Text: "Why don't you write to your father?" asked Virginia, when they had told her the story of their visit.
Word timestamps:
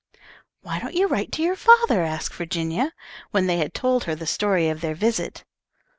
"Why 0.63 0.79
don't 0.79 0.95
you 0.95 1.05
write 1.05 1.31
to 1.33 1.43
your 1.43 1.55
father?" 1.55 2.01
asked 2.01 2.33
Virginia, 2.33 2.91
when 3.29 3.45
they 3.45 3.57
had 3.59 3.75
told 3.75 4.05
her 4.05 4.15
the 4.15 4.25
story 4.25 4.67
of 4.67 4.81
their 4.81 4.95
visit. 4.95 5.43